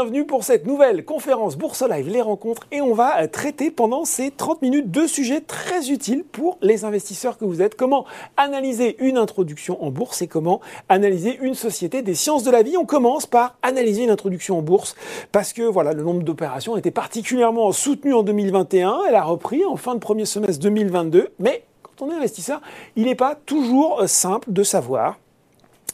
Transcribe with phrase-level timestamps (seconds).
[0.00, 2.68] Bienvenue pour cette nouvelle conférence Bourse Live, les rencontres.
[2.70, 6.84] Et on va euh, traiter pendant ces 30 minutes deux sujets très utiles pour les
[6.84, 7.74] investisseurs que vous êtes.
[7.74, 8.06] Comment
[8.36, 12.76] analyser une introduction en bourse et comment analyser une société des sciences de la vie.
[12.76, 14.94] On commence par analyser une introduction en bourse
[15.32, 19.00] parce que voilà, le nombre d'opérations était particulièrement soutenu en 2021.
[19.08, 21.30] Elle a repris en fin de premier semestre 2022.
[21.40, 22.60] Mais quand on est investisseur,
[22.94, 25.16] il n'est pas toujours euh, simple de savoir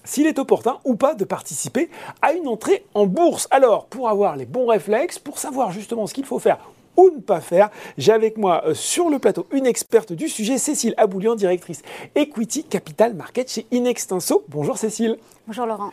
[0.04, 1.90] s'il est opportun ou pas de participer
[2.22, 3.48] à une entrée en bourse.
[3.50, 6.58] Alors, pour avoir les bons réflexes, pour savoir justement ce qu'il faut faire
[6.96, 7.70] ou ne pas faire.
[7.98, 11.82] J'ai avec moi euh, sur le plateau une experte du sujet, Cécile Aboulian, directrice
[12.14, 14.44] Equity Capital Market chez Inextinso.
[14.48, 15.18] Bonjour Cécile.
[15.46, 15.90] Bonjour Laurent.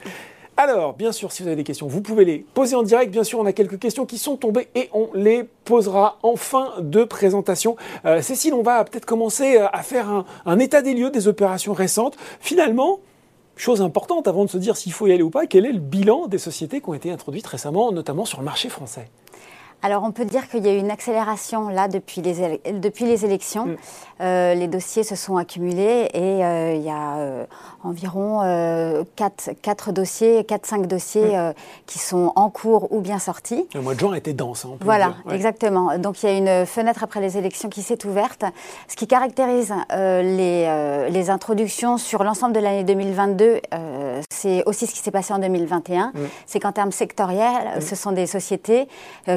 [0.58, 3.12] Alors, bien sûr, si vous avez des questions, vous pouvez les poser en direct.
[3.12, 6.74] Bien sûr, on a quelques questions qui sont tombées et on les posera en fin
[6.80, 7.78] de présentation.
[8.06, 11.28] Euh, Cécile, on va peut-être commencer euh, à faire un, un état des lieux des
[11.28, 12.16] opérations récentes.
[12.42, 13.00] Finalement,
[13.62, 15.80] chose importante avant de se dire s'il faut y aller ou pas, quel est le
[15.80, 19.10] bilan des sociétés qui ont été introduites récemment, notamment sur le marché français?
[19.84, 23.26] Alors on peut dire qu'il y a eu une accélération là depuis les, depuis les
[23.26, 23.66] élections.
[23.66, 23.76] Mm.
[24.22, 27.46] Euh, les dossiers se sont accumulés et euh, il y a euh,
[27.84, 28.42] environ
[29.16, 31.54] 4, dossiers, 4-5 dossiers mm.
[31.88, 33.68] qui sont en cours ou bien sortis.
[33.74, 34.66] Le mois de juin était dense.
[34.66, 35.98] Hein, voilà, exactement.
[35.98, 38.46] Donc il y a une fenêtre après les élections qui s'est ouverte.
[38.88, 43.62] Ce qui caractérise les, les, introductions sur l'ensemble de l'année 2022,
[44.30, 46.08] c'est aussi ce qui s'est passé en 2021.
[46.08, 46.12] Mm.
[46.46, 48.88] C'est qu'en termes sectoriels, ce sont des sociétés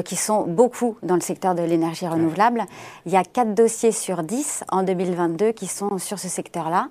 [0.03, 2.65] qui sont beaucoup dans le secteur de l'énergie renouvelable.
[3.05, 6.89] Il y a 4 dossiers sur 10 en 2022 qui sont sur ce secteur-là.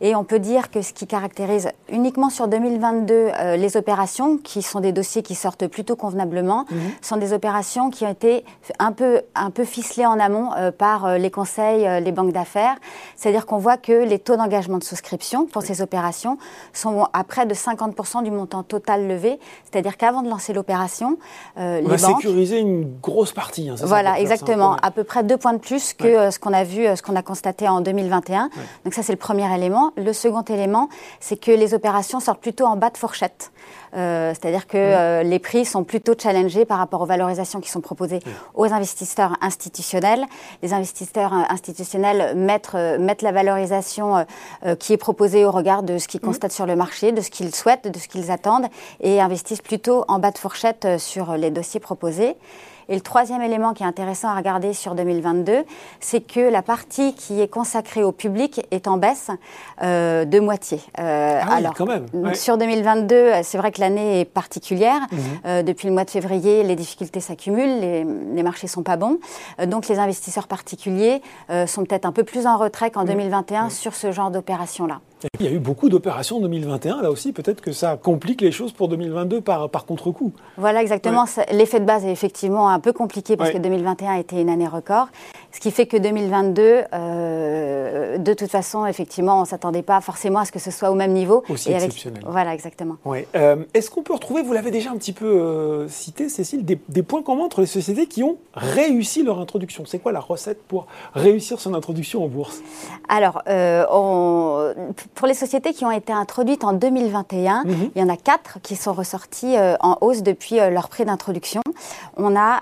[0.00, 4.62] Et on peut dire que ce qui caractérise uniquement sur 2022 euh, les opérations, qui
[4.62, 6.78] sont des dossiers qui sortent plutôt convenablement, mhm.
[7.02, 8.44] sont des opérations qui ont été
[8.78, 12.76] un peu, un peu ficelées en amont euh, par euh, les conseils, les banques d'affaires.
[13.16, 16.38] C'est-à-dire qu'on voit que les taux d'engagement de souscription pour ces opérations
[16.72, 19.38] sont à près de 50% du montant total levé.
[19.64, 21.18] C'est-à-dire qu'avant de lancer l'opération,
[21.56, 21.98] les banques...
[21.98, 23.68] sécuriser une grosse partie.
[23.68, 24.76] Hein, voilà, exactement.
[24.82, 27.02] À peu près deux points de plus que euh, ce qu'on a vu, euh, ce
[27.02, 28.50] qu'on a constaté en 2021.
[28.84, 29.92] Donc ça, c'est le premier élément.
[29.96, 30.88] Le second élément,
[31.20, 33.52] c'est que les opérations sortent plutôt en bas de fourchette.
[33.96, 38.20] Euh, c'est-à-dire que les prix sont plutôt challengés par rapport aux valorisations qui sont proposées
[38.54, 40.24] aux investisseurs institutionnels.
[40.62, 44.24] Les investisseurs institutionnels mettent, mettent la valorisation
[44.78, 47.54] qui est proposée au regard de ce qu'ils constatent sur le marché, de ce qu'ils
[47.54, 48.66] souhaitent, de ce qu'ils attendent,
[49.00, 52.36] et investissent plutôt en bas de fourchette sur les dossiers proposés.
[52.90, 55.64] Et le troisième élément qui est intéressant à regarder sur 2022,
[56.00, 59.30] c'est que la partie qui est consacrée au public est en baisse
[59.80, 60.80] euh, de moitié.
[60.98, 62.06] Euh, ah alors, quand même.
[62.34, 65.00] Sur 2022, c'est vrai que l'année est particulière.
[65.12, 65.18] Mhm.
[65.46, 69.18] Euh, depuis le mois de février, les difficultés s'accumulent, les, les, marchés sont pas bons.
[69.66, 71.22] donc les investisseurs particuliers
[71.66, 73.70] sont peut-être un peu plus en retrait qu'en 2021 mhm.
[73.70, 75.00] sur ce genre d'opération-là.
[75.38, 77.02] Il y a eu beaucoup d'opérations en 2021.
[77.02, 80.32] Là aussi, peut-être que ça complique les choses pour 2022 par, par contre-coup.
[80.56, 81.24] Voilà, exactement.
[81.52, 84.68] L'effet de base est effectivement un peu compliqué parce que 2021 a été une année
[84.68, 85.08] record.
[85.52, 90.38] Ce qui fait que 2022, euh, de toute façon, effectivement, on ne s'attendait pas forcément
[90.38, 91.42] à ce que ce soit au même niveau.
[91.48, 92.22] Aussi exceptionnel.
[92.26, 92.96] Voilà, exactement.
[93.34, 97.02] Euh, est-ce qu'on peut retrouver, vous l'avez déjà un petit peu euh, cité, Cécile, des,
[97.02, 99.84] points communs entre les sociétés qui ont réussi leur introduction?
[99.86, 102.62] C'est quoi la recette pour réussir son introduction en bourse?
[103.08, 103.42] Alors,
[105.14, 107.90] pour les sociétés qui ont été introduites en 2021, mhm.
[107.96, 111.62] il y en a quatre qui sont ressorties en hausse depuis leur prix d'introduction.
[112.16, 112.60] On a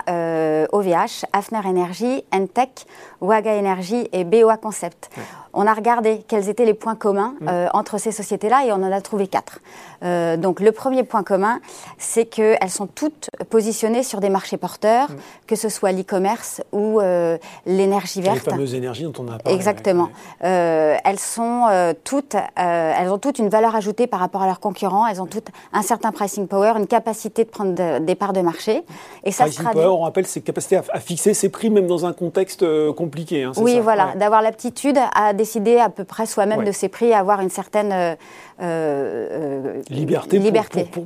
[0.71, 2.78] OVH, Hafner Energy, Entech,
[3.21, 5.09] Waga Energy et BOA Concept.
[5.53, 7.47] On a regardé quels étaient les points communs mm.
[7.47, 9.59] euh, entre ces sociétés-là et on en a trouvé quatre.
[10.03, 11.59] Euh, donc le premier point commun,
[11.97, 15.15] c'est qu'elles sont toutes positionnées sur des marchés porteurs, mm.
[15.47, 18.45] que ce soit l'e-commerce ou euh, l'énergie verte.
[18.45, 19.55] Les fameuses énergies dont on a parlé.
[19.55, 20.09] Exactement.
[20.39, 25.07] elles sont toutes, elles ont toutes une valeur ajoutée par rapport à leurs concurrents.
[25.07, 28.83] Elles ont toutes un certain pricing power, une capacité de prendre des parts de marché.
[29.23, 32.13] Et ça pricing power, on rappelle, c'est capacité à, fixer ses prix même dans un
[32.13, 33.43] contexte compliqué.
[33.43, 37.39] Hein, oui, voilà, d'avoir l'aptitude à décider à peu près soi-même de ses prix, avoir
[37.39, 38.17] une certaine
[38.61, 40.37] euh, euh, liberté,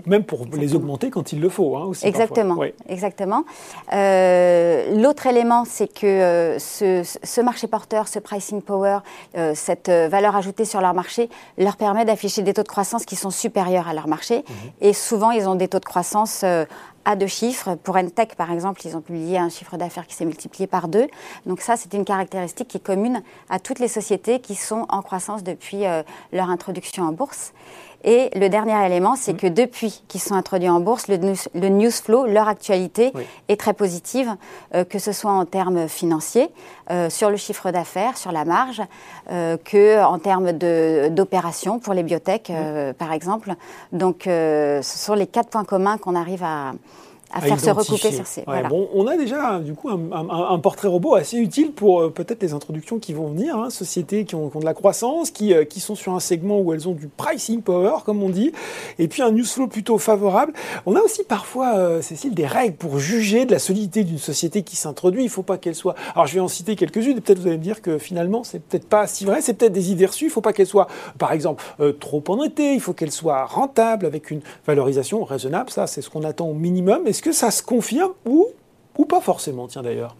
[0.07, 1.77] même pour les augmenter quand il le faut.
[1.77, 2.57] Hein, aussi exactement.
[2.87, 3.43] exactement.
[3.93, 8.99] Euh, l'autre élément, c'est que ce, marché porteur, ce pricing power,
[9.53, 13.29] cette valeur ajoutée sur leur marché, leur permet d'afficher des taux de croissance qui sont
[13.29, 14.37] supérieurs à leur marché.
[14.37, 14.71] Mhm.
[14.81, 16.43] Et souvent, ils ont des taux de croissance
[17.05, 17.75] à deux chiffres.
[17.75, 21.07] Pour Entech, par exemple, ils ont publié un chiffre d'affaires qui s'est multiplié par deux.
[21.45, 25.01] Donc ça, c'est une caractéristique qui est commune à toutes les sociétés qui sont en
[25.01, 25.83] croissance depuis
[26.31, 27.42] leur introduction en bourse.
[28.03, 29.37] Et le dernier élément, c'est mm.
[29.37, 31.17] que depuis qu'ils sont introduits en bourse, le,
[31.69, 33.13] news, flow, leur actualité
[33.47, 34.35] est très positive,
[34.75, 36.49] euh, que ce soit en termes financiers,
[36.91, 38.81] euh, sur le chiffre d'affaires, sur la marge,
[39.31, 42.93] euh, que en termes d'opérations pour les biotech, mm.
[42.93, 43.53] par exemple.
[43.91, 46.73] Donc, ce sont les quatre points communs qu'on arrive à,
[47.33, 48.43] à, faire se recouper sur ces.
[48.69, 52.53] bon, on a déjà du coup un, portrait robot assez utile pour euh, peut-être les
[52.53, 55.95] introductions qui vont venir, hein, sociétés qui ont, de la croissance, qui, euh, qui, sont
[55.95, 58.51] sur un segment où elles ont du pricing power, comme on dit,
[58.99, 60.53] et puis un news flow plutôt favorable.
[60.85, 64.61] On a aussi parfois, euh, Cécile, des règles pour juger de la solidité d'une société
[64.61, 65.23] qui s'introduit.
[65.23, 65.95] Il ne faut pas qu'elle soit.
[66.13, 68.59] Alors je vais en citer quelques-unes, et peut-être vous allez me dire que finalement c'est
[68.59, 70.25] peut-être pas si vrai, c'est peut-être des idées reçues.
[70.25, 70.87] Il ne faut pas qu'elle soit,
[71.17, 71.63] par exemple,
[71.99, 72.73] trop endettée.
[72.73, 75.69] Il faut qu'elle soit rentable avec une valorisation raisonnable.
[75.69, 77.07] Ça, c'est ce qu'on attend au minimum.
[77.07, 78.47] Est-ce que ça se confirme ou,
[78.97, 80.15] ou pas forcément, tiens d'ailleurs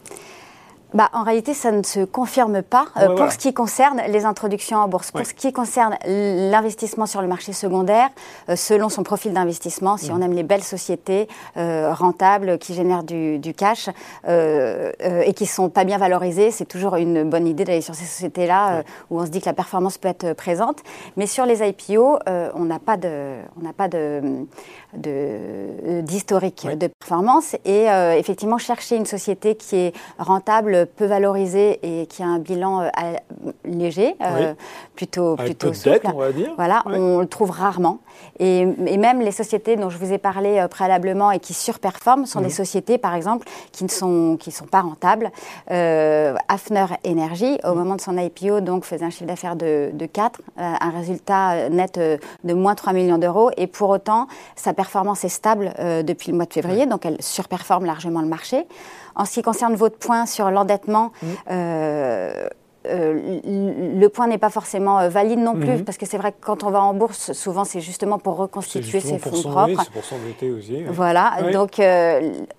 [0.94, 4.78] bah, en réalité, ça ne se confirme pas euh, pour ce qui concerne les introductions
[4.78, 5.12] en bourse.
[5.12, 8.10] Pour ce qui concerne l'investissement sur le marché secondaire,
[8.50, 13.04] euh, selon son profil d'investissement, si on aime les belles sociétés euh, rentables qui génèrent
[13.04, 13.90] du, du cash
[14.28, 18.84] et qui sont pas bien valorisées, c'est toujours une bonne idée d'aller sur ces sociétés-là
[19.10, 20.80] où on se dit que la performance peut être présente.
[21.18, 22.20] Mais sur les IPO,
[22.56, 24.22] on n'a pas de, on n'a pas de
[24.94, 27.56] d'historique de, de, performance.
[27.66, 27.86] Et
[28.18, 32.90] effectivement chercher une société qui est rentable peu valorisé et qui a un bilan euh,
[33.66, 34.54] léger, euh,
[34.96, 36.08] plutôt, plutôt souple.
[36.14, 36.52] on va dire.
[36.56, 38.00] Voilà, on le trouve rarement.
[38.40, 42.42] Et, même les sociétés dont je vous ai parlé euh, préalablement et qui surperforment sont
[42.42, 45.32] des sociétés, par exemple, qui ne sont, qui sont pas rentables.
[45.68, 50.42] Hafner Energy, au moment de son IPO, donc, faisait un chiffre d'affaires de, de 4,
[50.58, 53.52] un résultat net de moins 3 millions d'euros.
[53.58, 57.86] Et pour autant, sa performance est stable depuis le mois de février, donc elle surperforme
[57.86, 58.66] largement le marché.
[59.16, 61.28] En ce qui concerne votre point sur l'endettement, mmh.
[61.52, 62.48] euh,
[62.86, 63.40] euh,
[63.96, 65.86] le point n'est pas forcement euh, valide non plus, mhm.
[65.86, 69.00] parce que c'est vrai que quand on va en bourse, souvent c'est justement pour reconstituer
[69.00, 69.90] ses fonds propres.
[69.92, 70.84] pour s'endetter aussi.
[70.90, 71.82] Voilà, donc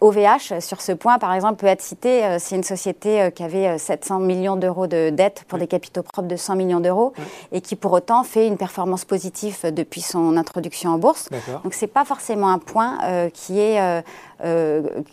[0.01, 2.39] OVH sur ce point, par exemple, peut être cité.
[2.39, 6.37] c'est une société qui avait 700 millions d'euros de dettes pour des capitaux propres de
[6.37, 7.13] 100 millions d'euros
[7.53, 11.29] et qui pour autant fait une performance positive depuis son introduction en bourse.
[11.63, 12.99] Donc c'est pas forcément un point
[13.35, 14.03] qui est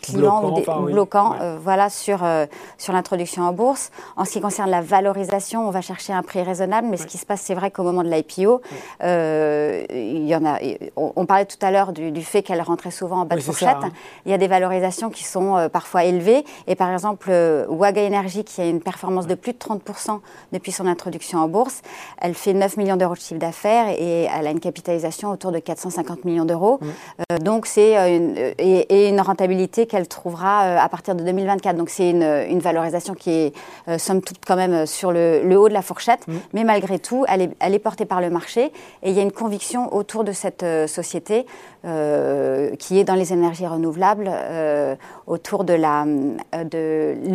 [0.02, 2.24] client ou bloquant, voilà sur
[2.78, 3.90] sur l'introduction en bourse.
[4.16, 7.18] En ce qui concerne la valorisation, on va chercher un prix raisonnable, mais ce qui
[7.18, 8.60] se passe, c'est vrai qu'au moment de l'IPO,
[9.02, 10.58] euh, il y en a.
[10.96, 13.68] On, parlait tout à l'heure du, fait qu'elle rentrait souvent en bas de fourchette.
[13.82, 13.92] Hein.
[14.26, 16.44] Il y a des valorisations qui sont euh, parfois élevées.
[16.66, 20.20] Et par exemple, euh, Waga Energy, qui a une performance de plus de 30%
[20.52, 21.82] depuis son introduction en bourse,
[22.20, 25.58] elle fait 9 millions d'euros de chiffre d'affaires et elle a une capitalisation autour de
[25.58, 26.80] 450 millions d'euros.
[27.40, 31.76] donc c'est une, et, une rentabilité qu'elle trouvera à partir de 2024.
[31.76, 33.52] Donc c'est une, une, valorisation qui est
[33.98, 36.34] somme toute quand même sur le, haut de la fourchette, mm.
[36.54, 38.72] mais malgré tout, elle est, elle est, portée par le marché
[39.02, 41.46] et il y a une conviction autour de cette euh, société
[41.84, 44.94] euh, qui est dans les énergies renouvelables, euh,
[45.26, 45.74] autour de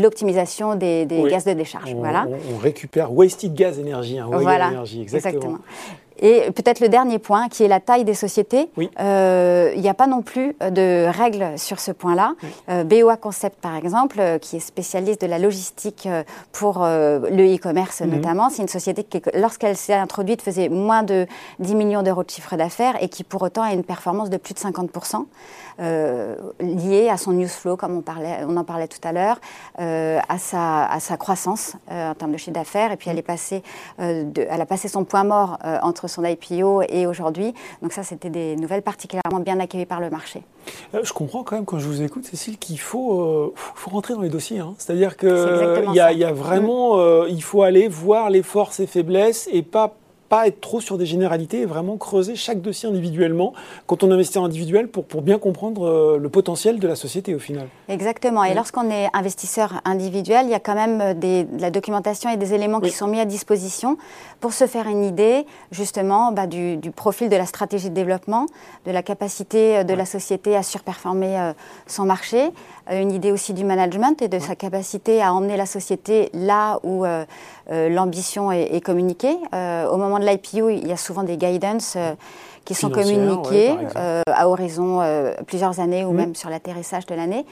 [0.02, 1.94] l'optimisation de des, des gaz de décharge.
[1.94, 2.28] On, voilà.
[2.54, 5.60] on, récupère wasted gas énergie, hein, voilà, exactement.
[6.20, 8.70] Et peut-être le dernier point, qui est la taille des sociétés.
[9.00, 12.34] Euh, il n'y a pas non plus de règles sur ce point-là.
[12.70, 16.08] Euh, BOA Concept, par exemple, euh, qui est spécialiste de la logistique
[16.52, 18.10] pour le e-commerce mhm.
[18.10, 21.28] notamment, c'est une société qui, lorsqu'elle s'est introduite, faisait moins de
[21.60, 24.54] 10 millions d'euros de chiffre d'affaires et qui pour autant a une performance de plus
[24.54, 25.26] de 50%.
[25.80, 29.40] Euh, lié à son news flow, comme on, parlait, on en parlait tout à l'heure,
[29.80, 32.92] euh, à, sa, à sa croissance euh, en termes de chiffre d'affaires.
[32.92, 33.62] Et puis elle, est passée,
[34.00, 37.54] de, elle a passé son point mort entre son IPO et aujourd'hui.
[37.82, 40.44] Donc ça, c'était des nouvelles particulièrement bien accueillies par le marché.
[41.02, 44.30] je comprends quand même, quand je vous écoute, Cécile, qu'il faut, faut rentrer dans les
[44.30, 44.60] dossiers.
[44.60, 44.74] Hein.
[44.78, 45.30] C'est-à-dire qu'il
[45.92, 47.28] y, y a vraiment, mm.
[47.30, 49.96] il faut aller voir les forces et faiblesses et pas
[50.30, 53.54] pas être trop sur des généralités et vraiment creuser chaque dossier individuellement
[53.86, 57.34] quand on investit en individuel pour, pour bien comprendre euh, le potentiel de la société
[57.36, 57.68] au final.
[57.88, 58.44] Exactement.
[58.44, 62.30] Et lorsqu'on est investisseur individuel, il y a quand même euh, des, de la documentation
[62.30, 63.98] et des éléments qui sont mis à disposition
[64.40, 68.46] pour se faire une idée justement bah, du, du, profil de la stratégie de développement,
[68.86, 71.54] de la capacité euh, de la société à surperformer
[71.86, 72.50] son marché,
[72.90, 77.06] une idée aussi du management et de sa capacité à emmener la société là où
[77.70, 79.36] l'ambition est, est, communiquée.
[79.54, 82.14] au moment de l'IPO, il y a souvent des guidance euh,
[82.66, 86.16] qui sont communiqués euh, à horizon euh, plusieurs années ou mmh.
[86.18, 87.46] même sur l'atterrissage de l'année.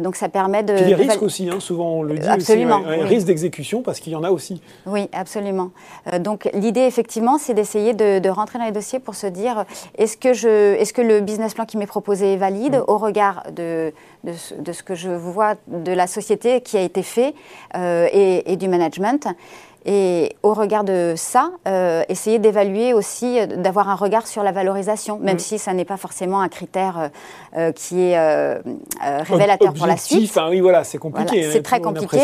[0.00, 0.74] donc ça permet de...
[0.74, 4.12] Puis les risques aussi, hein, souvent on le dit absolument, aussi, risques d'exécution parce qu'il
[4.12, 4.60] y en a aussi.
[4.86, 5.70] Oui, absolument.
[6.18, 9.64] donc l'idée effectivement c'est d'essayer de, rentrer dans les dossiers pour se dire
[9.98, 12.90] est-ce que, je, est -ce que le business plan qui m'est proposé est valide mmh.
[12.92, 13.92] au regard de,
[14.24, 17.34] de, ce, que je vois de la société qui a été fait
[17.76, 19.28] et, et du management
[19.88, 24.50] Et au regard de ça, euh, essayer d'évaluer aussi, euh, d'avoir un regard sur la
[24.50, 25.38] valorisation, même mm.
[25.38, 27.10] si ça n'est pas forcément un critère
[27.56, 28.16] euh, qui est
[29.00, 30.36] révélateur pour la suite.
[30.36, 31.44] Hein, oui, voilà, c'est compliqué.
[31.44, 32.18] Hein, c'est très compliqué.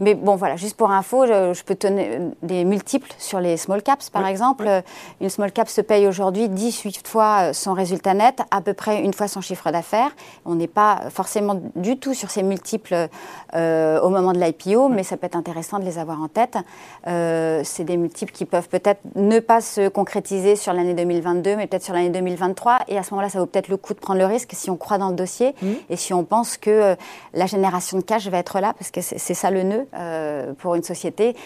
[0.00, 4.10] Mais bon, voilà, juste pour info, je, peux donner des multiples sur les small caps,
[4.10, 4.68] par exemple.
[5.22, 9.14] Une small cap se paye aujourd'hui 18 fois son résultat net, à peu près une
[9.14, 10.10] fois son chiffre d'affaires.
[10.44, 13.08] On n'est pas forcément du tout sur ces multiples
[13.54, 16.58] au moment de l'IPO, mais ça peut être intéressant de les avoir en tête.
[17.06, 21.66] Euh, c'est des multiples qui peuvent peut-être ne pas se concrétiser sur l'année 2022, mais
[21.66, 22.78] peut-être sur l'année 2023.
[22.88, 24.76] Et à ce moment-là, ça vaut peut-être le coup de prendre le risque si on
[24.76, 25.66] croit dans le dossier mmh.
[25.90, 26.94] et si on pense que euh,
[27.32, 30.74] la génération de cash va être là, parce que c'est ça le nœud euh, pour
[30.74, 31.36] une société.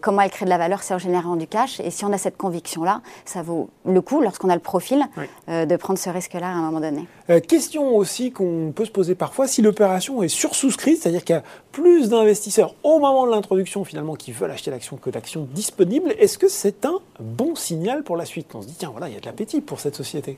[0.00, 1.80] comment elle crée de la valeur, c'est en générant du cash.
[1.80, 5.04] Et si on a cette conviction-là, ça vaut le coup, lorsqu'on a le profil,
[5.48, 7.06] de prendre ce risque-là à un moment donné.
[7.46, 11.42] question aussi qu'on peut se poser parfois, si l'opération est sursouscrite, c'est-à-dire qu'il y a
[11.74, 16.38] plus d'investisseurs au moment de l'introduction finalement qui veulent acheter l'action que d'actions disponibles, est-ce
[16.38, 18.54] que c'est un bon signal pour la suite?
[18.54, 20.36] On se dit, tiens, voilà, il y a de l'appétit pour cette société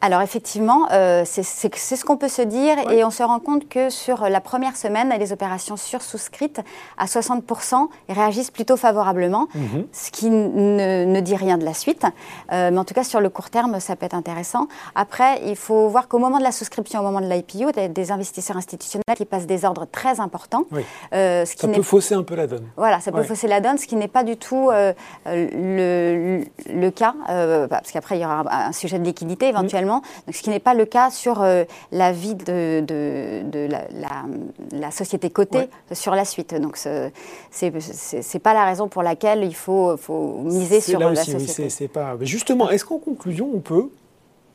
[0.00, 3.90] alors effectivement, euh, c'est ce qu'on peut se dire et on se rend compte que
[3.90, 6.60] sur la première semaine, les opérations sursouscrites
[6.98, 9.86] à 60% réagissent plutôt favorablement, mhm.
[9.92, 12.04] ce qui ne, dit rien de la suite.
[12.52, 14.68] Euh, mais en tout cas, sur le court terme, ça peut être intéressant.
[14.94, 17.84] Après, il faut voir qu'au moment de la souscription, au moment de l'IPO, il y
[17.84, 20.64] a des investisseurs institutionnels qui passent des ordres très importants.
[21.12, 22.66] Euh, ce qui ça peut fausser un peu la donne.
[22.76, 24.70] Voilà, ça peut fausser la donne, ce qui n'est pas du tout
[25.26, 27.14] le, le, cas,
[27.68, 29.87] parce qu'après, il y aura un sujet de liquidité éventuellement
[30.30, 32.84] ce qui n'est pas le cas sur euh, la vie de,
[34.72, 36.54] la, société cotée sur la suite.
[36.54, 37.10] Donc ce
[37.60, 39.96] n'est pas la raison pour laquelle il faut,
[40.44, 41.88] miser sur la société.
[41.88, 42.16] pas...
[42.20, 43.90] Justement, est-ce qu'en conclusion, on peut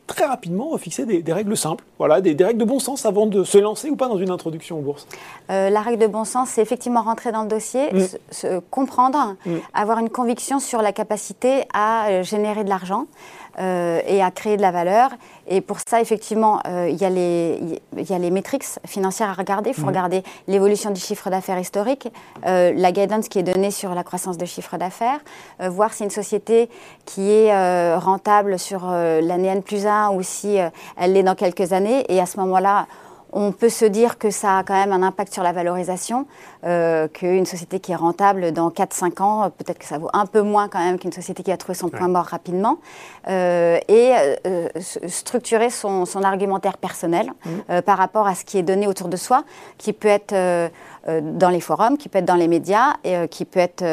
[0.08, 3.58] très rapidement fixer des, règles simples, voilà, des, règles de bon sens avant de se
[3.58, 5.08] lancer ou pas dans une introduction en bourse
[5.50, 8.02] euh, La règle de bon sens, c'est effectivement rentrer dans le dossier, mm.
[8.32, 9.56] se, comprendre, mm.
[9.74, 13.06] avoir une conviction sur la capacité à euh, générer de l'argent.
[13.60, 15.12] Euh, et à créer de la valeur.
[15.48, 19.34] Et pour ça, effectivement, euh, il y, a les, y a les métriques financières à
[19.34, 19.70] regarder.
[19.70, 19.90] Il faut mhm.
[19.90, 22.08] regarder l'évolution du chiffre d'affaires historique,
[22.48, 25.20] euh, la guidance qui est donnée sur la croissance de chiffre d'affaires,
[25.60, 26.68] voir si une société
[27.06, 30.58] qui est rentable sur l'année N plus 1 ou si
[30.98, 32.06] elle l'est dans quelques années.
[32.10, 32.88] Et à ce moment-là,
[33.34, 36.28] on peut se dire que ça a quand même un impact sur la valorisation,
[36.66, 40.42] euh, qu'une société qui est rentable dans 4-5 ans, peut-être que ça vaut un peu
[40.42, 42.78] moins quand même qu'une société qui a trouvé son point mort rapidement,
[43.28, 44.14] euh, et
[44.48, 44.70] euh,
[45.10, 47.82] structurer son, argumentaire personnel mmh.
[47.82, 49.44] par rapport à ce qui est donné autour de soi,
[49.78, 50.34] qui peut être
[51.06, 53.84] dans les forums, qui peut être dans les médias, et qui peut être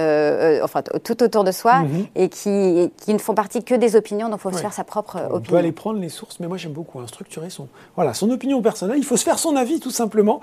[0.63, 2.07] enfin, tout autour de soi, mhm.
[2.15, 4.85] et qui, qui, ne font partie que des opinions, donc il faut se faire sa
[4.85, 5.37] propre opinion.
[5.37, 8.31] On peut aller prendre les sources, mais moi j'aime beaucoup hein, structurer son, voilà, son
[8.31, 8.99] opinion personnelle.
[8.99, 10.41] Il faut se faire son avis tout simplement.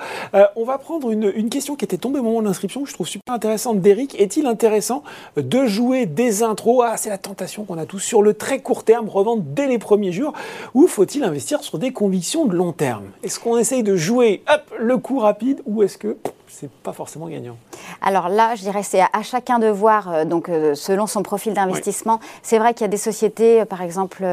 [0.57, 2.93] on va prendre une, une, question qui était tombée au moment de l'inscription, que je
[2.93, 4.19] trouve super intéressante d'Eric.
[4.19, 5.03] Est-il intéressant
[5.35, 6.85] de jouer des intros?
[6.87, 9.79] Ah, c'est la tentation qu'on a tous sur le très court terme, revendre dès les
[9.79, 10.33] premiers jours,
[10.73, 13.05] ou faut-il investir sur des convictions de long terme?
[13.23, 17.27] Est-ce qu'on essaye de jouer hop, le coup rapide, ou est-ce que c'est pas forcément
[17.27, 17.57] gagnant?
[18.01, 21.53] Alors là, je dirais c'est à, chacun de voir, euh, donc euh, selon son profil
[21.53, 22.19] d'investissement.
[22.41, 24.25] C'est vrai qu'il y a des sociétés, euh, par exemple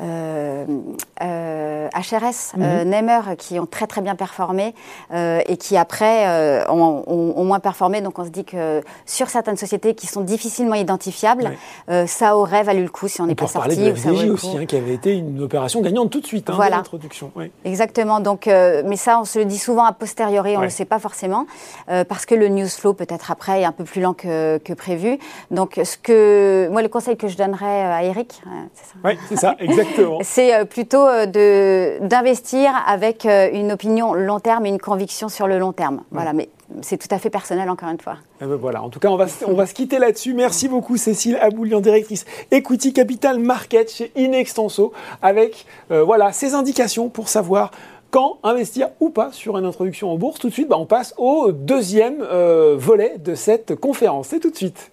[0.00, 2.90] HRS, euh, mhm.
[2.90, 4.74] Nemer, qui ont très très bien performé
[5.12, 8.00] et qui après ont, moins performé.
[8.00, 11.50] Donc on se dit que sur certaines sociétés qui sont difficilement identifiables,
[12.06, 13.76] ça aurait valu le coup si on n'est pas sorti.
[13.76, 16.76] De la aussi, hein, qui avait été une opération gagnante tout de suite hein, voilà.
[16.76, 17.32] l'introduction.
[17.64, 18.20] Exactement.
[18.20, 20.98] Donc, mais ça, on se le dit souvent a posteriori, on ne le sait pas
[20.98, 21.46] forcément,
[21.86, 25.18] parce que le news flow peut-être après est un peu plus lent que, que, prévu.
[25.50, 28.40] Donc, ce que moi, le conseil que je donnerais à Eric,
[28.74, 28.94] c'est ça?
[29.04, 29.89] Oui, c'est ça, exactement.
[30.22, 35.46] C'est euh, plutôt euh, d'investir avec euh, une opinion long terme et une conviction sur
[35.46, 36.02] le long terme.
[36.10, 36.48] Voilà, mais
[36.82, 38.16] c'est tout à fait personnel encore une fois.
[38.40, 40.34] Eh ben voilà, en tout cas, on va, on va se quitter là-dessus.
[40.34, 44.92] Merci beaucoup Cécile Aboulian, directrice Equity Capital Market chez Inextenso,
[45.22, 47.70] avec voilà, ces indications pour savoir
[48.10, 50.38] quand investir ou pas sur une introduction en bourse.
[50.38, 52.22] Tout de suite, bah, on passe au deuxième
[52.76, 54.28] volet de cette conférence.
[54.28, 54.90] C'est tout de suite.